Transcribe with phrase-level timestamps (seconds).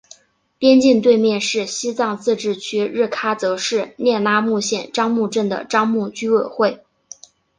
[0.57, 6.83] 边境对面是西藏自治区日喀则市聂拉木县樟木镇的樟木居委会。